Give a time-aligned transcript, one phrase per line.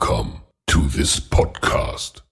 [0.00, 2.22] Welcome to this podcast.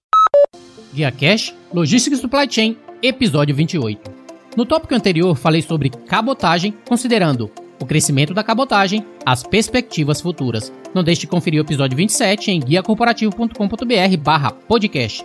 [0.91, 4.09] Guia Cash, Logística e Supply Chain, episódio 28.
[4.57, 10.73] No tópico anterior, falei sobre cabotagem, considerando o crescimento da cabotagem, as perspectivas futuras.
[10.95, 15.23] Não deixe de conferir o episódio 27 em guiacorporativo.com.br barra podcast.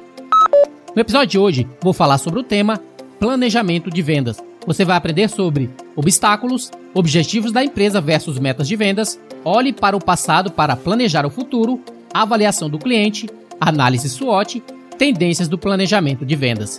[0.95, 2.79] No episódio de hoje, vou falar sobre o tema
[3.19, 4.37] planejamento de vendas.
[4.67, 10.05] Você vai aprender sobre obstáculos, objetivos da empresa versus metas de vendas, olhe para o
[10.05, 11.81] passado para planejar o futuro,
[12.15, 13.29] avaliação do cliente,
[13.61, 14.63] análise SWOT,
[14.97, 16.79] tendências do planejamento de vendas.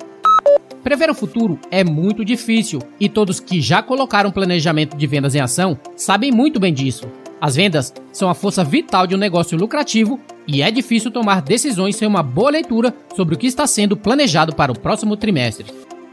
[0.82, 5.42] Prever o futuro é muito difícil e todos que já colocaram planejamento de vendas em
[5.42, 7.06] ação sabem muito bem disso.
[7.42, 11.98] As vendas são a força vital de um negócio lucrativo e é difícil tomar decisões
[11.98, 15.66] sem uma boa leitura sobre o que está sendo planejado para o próximo trimestre.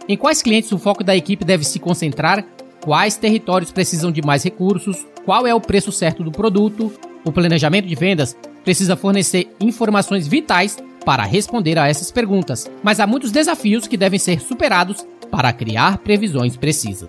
[0.09, 2.45] Em quais clientes o foco da equipe deve se concentrar,
[2.83, 6.93] quais territórios precisam de mais recursos, qual é o preço certo do produto.
[7.25, 13.07] O planejamento de vendas precisa fornecer informações vitais para responder a essas perguntas, mas há
[13.07, 17.09] muitos desafios que devem ser superados para criar previsões precisas.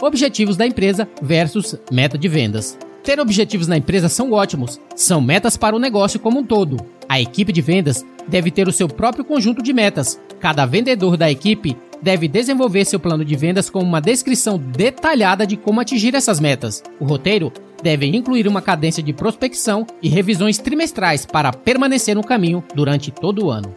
[0.00, 2.78] Objetivos da empresa versus meta de vendas.
[3.02, 6.76] Ter objetivos na empresa são ótimos, são metas para o negócio como um todo.
[7.08, 10.18] A equipe de vendas deve ter o seu próprio conjunto de metas.
[10.40, 15.56] Cada vendedor da equipe deve desenvolver seu plano de vendas com uma descrição detalhada de
[15.56, 16.82] como atingir essas metas.
[17.00, 17.50] O roteiro
[17.82, 23.46] deve incluir uma cadência de prospecção e revisões trimestrais para permanecer no caminho durante todo
[23.46, 23.74] o ano.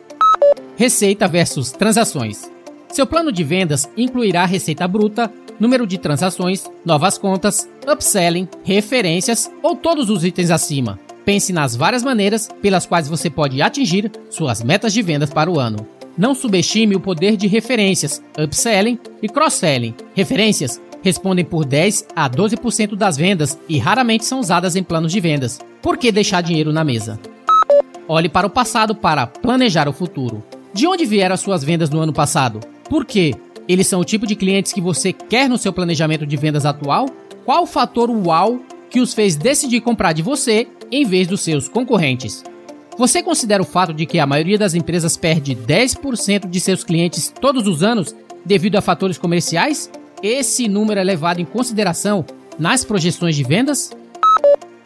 [0.75, 2.51] Receita versus transações.
[2.89, 9.73] Seu plano de vendas incluirá receita bruta, número de transações, novas contas, upselling, referências ou
[9.73, 10.99] todos os itens acima.
[11.23, 15.59] Pense nas várias maneiras pelas quais você pode atingir suas metas de vendas para o
[15.59, 15.96] ano.
[16.17, 19.94] Não subestime o poder de referências, upselling e cross-selling.
[20.16, 25.19] Referências respondem por 10 a 12% das vendas e raramente são usadas em planos de
[25.19, 25.59] vendas.
[25.79, 27.19] Por que deixar dinheiro na mesa?
[28.07, 30.44] Olhe para o passado para planejar o futuro.
[30.73, 32.61] De onde vieram as suas vendas no ano passado?
[32.89, 33.35] Por quê?
[33.67, 37.06] Eles são o tipo de clientes que você quer no seu planejamento de vendas atual?
[37.45, 41.67] Qual o fator uau que os fez decidir comprar de você em vez dos seus
[41.67, 42.44] concorrentes?
[42.97, 47.31] Você considera o fato de que a maioria das empresas perde 10% de seus clientes
[47.39, 49.89] todos os anos devido a fatores comerciais?
[50.23, 52.25] Esse número é levado em consideração
[52.57, 53.91] nas projeções de vendas?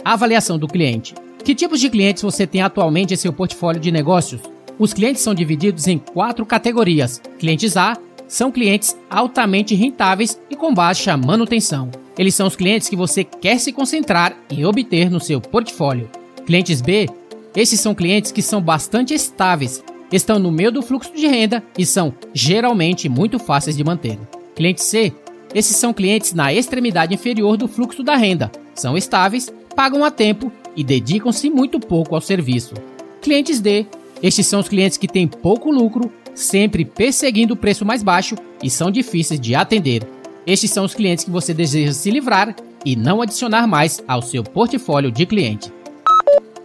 [0.03, 1.15] Avaliação do cliente.
[1.41, 4.41] Que tipos de clientes você tem atualmente em seu portfólio de negócios?
[4.77, 7.21] Os clientes são divididos em quatro categorias.
[7.39, 7.97] Clientes A
[8.27, 11.89] são clientes altamente rentáveis e com baixa manutenção.
[12.17, 16.09] Eles são os clientes que você quer se concentrar e obter no seu portfólio.
[16.45, 17.07] Clientes B
[17.55, 21.85] esses são clientes que são bastante estáveis, estão no meio do fluxo de renda e
[21.85, 24.17] são geralmente muito fáceis de manter.
[24.55, 25.13] Cliente C,
[25.53, 30.51] esses são clientes na extremidade inferior do fluxo da renda, são estáveis, pagam a tempo
[30.75, 32.73] e dedicam-se muito pouco ao serviço.
[33.21, 33.85] Clientes D,
[34.23, 38.69] estes são os clientes que têm pouco lucro, sempre perseguindo o preço mais baixo e
[38.69, 40.07] são difíceis de atender.
[40.47, 42.55] Estes são os clientes que você deseja se livrar
[42.85, 45.71] e não adicionar mais ao seu portfólio de cliente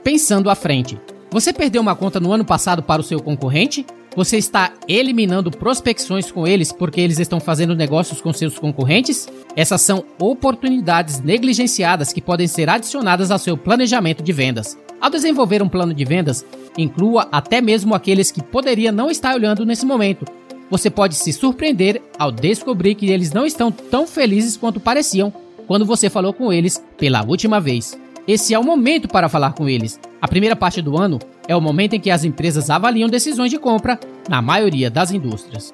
[0.07, 0.97] pensando à frente.
[1.33, 3.85] Você perdeu uma conta no ano passado para o seu concorrente?
[4.15, 9.29] Você está eliminando prospecções com eles porque eles estão fazendo negócios com seus concorrentes?
[9.57, 14.79] Essas são oportunidades negligenciadas que podem ser adicionadas ao seu planejamento de vendas.
[15.01, 16.47] Ao desenvolver um plano de vendas,
[16.79, 20.25] inclua até mesmo aqueles que poderia não estar olhando nesse momento.
[20.71, 25.35] Você pode se surpreender ao descobrir que eles não estão tão felizes quanto pareciam
[25.67, 27.99] quando você falou com eles pela última vez.
[28.27, 30.01] Esse é o momento para falar com eles.
[30.21, 33.59] A primeira parte do ano é o momento em que as empresas avaliam decisões de
[33.59, 35.73] compra na maioria das indústrias.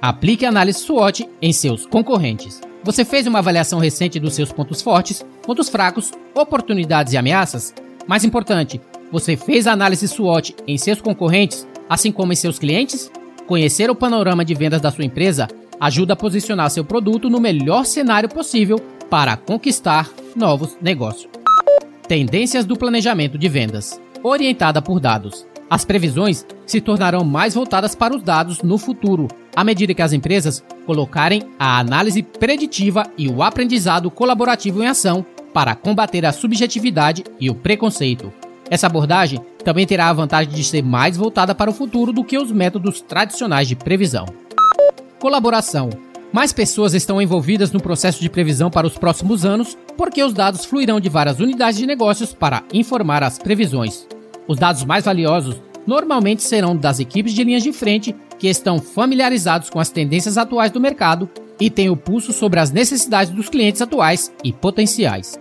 [0.00, 2.60] Aplique análise SWOT em seus concorrentes.
[2.84, 7.74] Você fez uma avaliação recente dos seus pontos fortes, pontos fracos, oportunidades e ameaças?
[8.06, 8.80] Mais importante,
[9.10, 13.10] você fez a análise SWOT em seus concorrentes, assim como em seus clientes?
[13.48, 15.48] Conhecer o panorama de vendas da sua empresa
[15.80, 18.78] ajuda a posicionar seu produto no melhor cenário possível
[19.10, 21.41] para conquistar novos negócios.
[22.08, 24.00] Tendências do planejamento de vendas.
[24.22, 25.46] Orientada por dados.
[25.70, 30.12] As previsões se tornarão mais voltadas para os dados no futuro, à medida que as
[30.12, 37.24] empresas colocarem a análise preditiva e o aprendizado colaborativo em ação para combater a subjetividade
[37.40, 38.32] e o preconceito.
[38.68, 42.36] Essa abordagem também terá a vantagem de ser mais voltada para o futuro do que
[42.36, 44.26] os métodos tradicionais de previsão.
[45.18, 45.88] Colaboração
[46.32, 50.64] mais pessoas estão envolvidas no processo de previsão para os próximos anos, porque os dados
[50.64, 54.06] fluirão de várias unidades de negócios para informar as previsões.
[54.46, 59.70] Os dados mais valiosos normalmente serão das equipes de linhas de frente que estão familiarizados
[59.70, 61.28] com as tendências atuais do mercado
[61.60, 65.38] e têm o pulso sobre as necessidades dos clientes atuais e potenciais.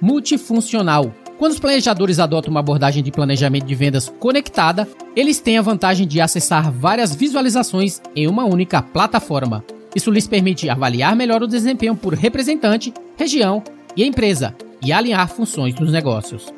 [0.00, 5.62] Multifuncional quando os planejadores adotam uma abordagem de planejamento de vendas conectada, eles têm a
[5.62, 9.64] vantagem de acessar várias visualizações em uma única plataforma.
[9.94, 13.62] Isso lhes permite avaliar melhor o desempenho por representante, região
[13.96, 16.52] e empresa e alinhar funções dos negócios.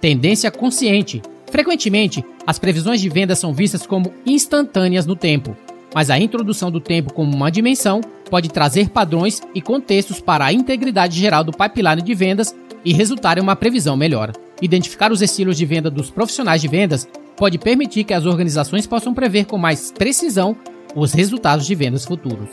[0.00, 1.22] Tendência consciente.
[1.50, 5.56] Frequentemente, as previsões de venda são vistas como instantâneas no tempo,
[5.94, 10.52] mas a introdução do tempo como uma dimensão pode trazer padrões e contextos para a
[10.52, 12.54] integridade geral do pipeline de vendas
[12.84, 14.32] e resultar em uma previsão melhor.
[14.62, 19.12] Identificar os estilos de venda dos profissionais de vendas pode permitir que as organizações possam
[19.12, 20.56] prever com mais precisão
[20.94, 22.48] os resultados de vendas futuros.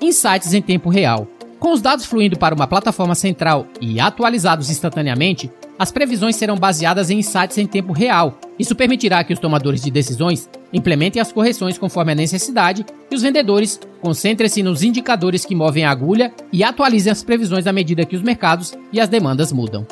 [0.00, 1.26] Insights em tempo real.
[1.58, 7.10] Com os dados fluindo para uma plataforma central e atualizados instantaneamente, as previsões serão baseadas
[7.10, 8.38] em insights em tempo real.
[8.58, 13.22] Isso permitirá que os tomadores de decisões implementem as correções conforme a necessidade e os
[13.22, 18.14] vendedores concentrem-se nos indicadores que movem a agulha e atualizem as previsões à medida que
[18.14, 19.86] os mercados e as demandas mudam.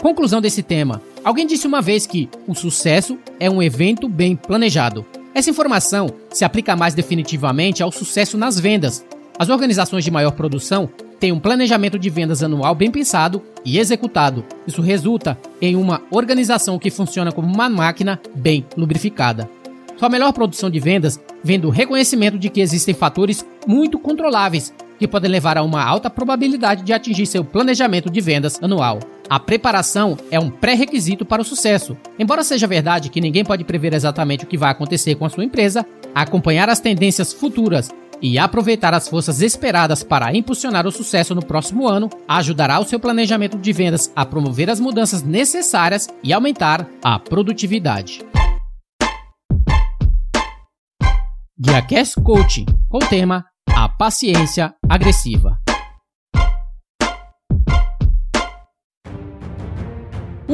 [0.00, 1.02] Conclusão desse tema.
[1.22, 5.04] Alguém disse uma vez que o sucesso é um evento bem planejado.
[5.40, 9.02] Essa informação se aplica mais definitivamente ao sucesso nas vendas.
[9.38, 10.86] As organizações de maior produção
[11.18, 14.44] têm um planejamento de vendas anual bem pensado e executado.
[14.66, 19.48] Isso resulta em uma organização que funciona como uma máquina bem lubrificada.
[19.96, 25.08] Sua melhor produção de vendas vem do reconhecimento de que existem fatores muito controláveis que
[25.08, 29.00] podem levar a uma alta probabilidade de atingir seu planejamento de vendas anual.
[29.30, 31.96] A preparação é um pré-requisito para o sucesso.
[32.18, 35.44] Embora seja verdade que ninguém pode prever exatamente o que vai acontecer com a sua
[35.44, 37.90] empresa, acompanhar as tendências futuras
[38.20, 42.98] e aproveitar as forças esperadas para impulsionar o sucesso no próximo ano ajudará o seu
[42.98, 48.22] planejamento de vendas a promover as mudanças necessárias e aumentar a produtividade.
[51.56, 53.44] GuiaCast Coaching, com o tema
[53.76, 55.59] A Paciência Agressiva.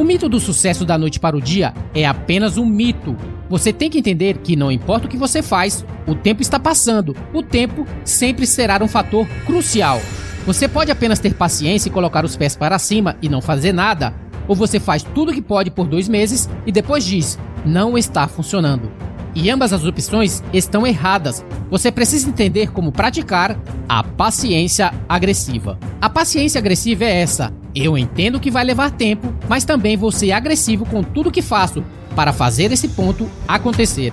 [0.07, 3.15] Mito do sucesso da noite para o dia é apenas um mito.
[3.49, 7.13] Você tem que entender que não importa o que você faz, o tempo está passando.
[7.33, 10.01] O tempo sempre será um fator crucial.
[10.45, 14.13] Você pode apenas ter paciência e colocar os pés para cima e não fazer nada,
[14.47, 18.29] ou você faz tudo o que pode por dois meses e depois diz: não está
[18.29, 18.89] funcionando.
[19.39, 21.45] E ambas as opções estão erradas.
[21.69, 23.55] Você precisa entender como praticar
[23.87, 25.77] a paciência agressiva.
[26.01, 30.31] A paciência agressiva é essa: eu entendo que vai levar tempo, mas também vou ser
[30.31, 31.83] agressivo com tudo que faço
[32.15, 34.11] para fazer esse ponto acontecer.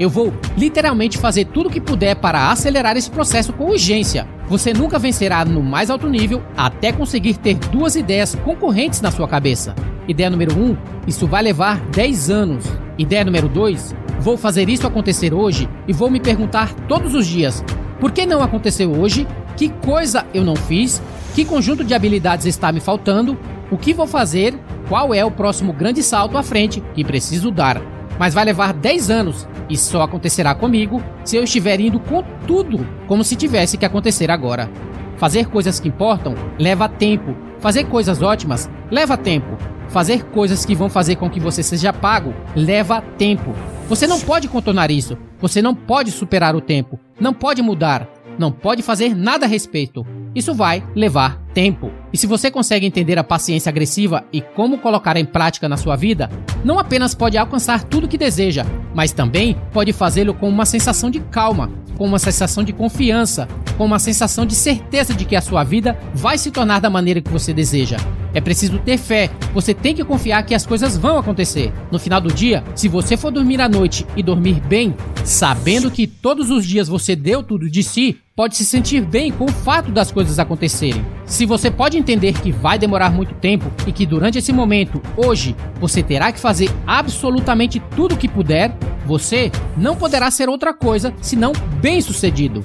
[0.00, 4.26] Eu vou literalmente fazer tudo o que puder para acelerar esse processo com urgência.
[4.48, 9.28] Você nunca vencerá no mais alto nível até conseguir ter duas ideias concorrentes na sua
[9.28, 9.74] cabeça.
[10.08, 12.64] Ideia número 1, um, isso vai levar 10 anos.
[12.98, 13.94] Ideia número 2,
[14.24, 17.62] vou fazer isso acontecer hoje e vou me perguntar todos os dias:
[18.00, 19.28] por que não aconteceu hoje?
[19.54, 21.02] Que coisa eu não fiz?
[21.34, 23.38] Que conjunto de habilidades está me faltando?
[23.70, 24.58] O que vou fazer?
[24.88, 27.82] Qual é o próximo grande salto à frente que preciso dar?
[28.18, 32.86] Mas vai levar 10 anos e só acontecerá comigo se eu estiver indo com tudo
[33.06, 34.70] como se tivesse que acontecer agora.
[35.18, 37.36] Fazer coisas que importam leva tempo.
[37.60, 39.58] Fazer coisas ótimas leva tempo.
[39.88, 43.54] Fazer coisas que vão fazer com que você seja pago leva tempo.
[43.88, 45.16] Você não pode contornar isso.
[45.40, 46.98] Você não pode superar o tempo.
[47.20, 48.08] Não pode mudar.
[48.38, 50.04] Não pode fazer nada a respeito.
[50.34, 51.90] Isso vai levar tempo.
[52.12, 55.94] E se você consegue entender a paciência agressiva e como colocar em prática na sua
[55.94, 56.28] vida,
[56.64, 58.64] não apenas pode alcançar tudo que deseja,
[58.94, 63.84] mas também pode fazê-lo com uma sensação de calma, com uma sensação de confiança, com
[63.84, 67.30] uma sensação de certeza de que a sua vida vai se tornar da maneira que
[67.30, 67.98] você deseja.
[68.34, 71.72] É preciso ter fé, você tem que confiar que as coisas vão acontecer.
[71.90, 74.92] No final do dia, se você for dormir à noite e dormir bem,
[75.24, 79.44] sabendo que todos os dias você deu tudo de si, pode se sentir bem com
[79.44, 81.04] o fato das coisas acontecerem.
[81.24, 85.54] Se você pode entender que vai demorar muito tempo e que durante esse momento, hoje,
[85.80, 88.76] você terá que fazer absolutamente tudo o que puder,
[89.06, 92.64] você não poderá ser outra coisa senão bem-sucedido.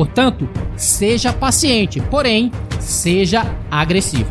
[0.00, 4.30] Portanto, seja paciente, porém, seja agressivo.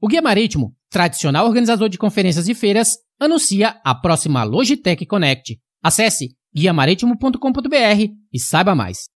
[0.00, 5.58] O Guia Marítimo, tradicional organizador de conferências e feiras, anuncia a próxima Logitech Connect.
[5.82, 9.08] Acesse guiamaritimo.com.br e saiba mais.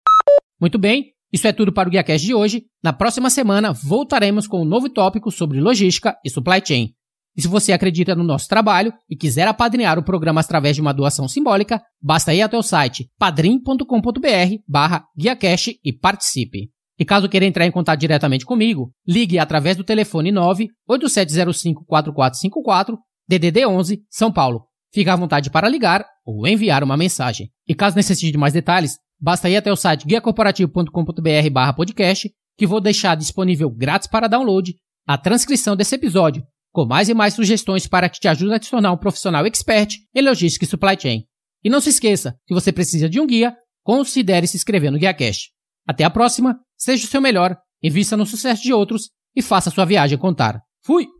[0.58, 2.64] Muito bem, isso é tudo para o GuiaCast de hoje.
[2.82, 6.94] Na próxima semana voltaremos com um novo tópico sobre logística e supply chain.
[7.38, 10.92] E se você acredita no nosso trabalho e quiser apadrinhar o programa através de uma
[10.92, 16.68] doação simbólica, basta ir até o site padrim.com.br barra GuiaCast e participe.
[16.98, 23.66] E caso queira entrar em contato diretamente comigo, ligue através do telefone 98705 4454 DDD
[23.66, 24.64] 11 São Paulo.
[24.92, 27.50] Fique à vontade para ligar ou enviar uma mensagem.
[27.68, 32.66] E caso necessite de mais detalhes, basta ir até o site guiacorporativo.com.br barra podcast, que
[32.66, 34.74] vou deixar disponível grátis para download
[35.06, 38.92] a transcrição desse episódio, com mais e mais sugestões para que te ajude a tornar
[38.92, 41.24] um profissional expert em logística e supply chain.
[41.64, 45.50] E não se esqueça, se você precisa de um guia, considere se inscrever no GuiaCast.
[45.86, 49.84] Até a próxima, seja o seu melhor, invista no sucesso de outros e faça sua
[49.84, 50.60] viagem contar.
[50.84, 51.17] Fui!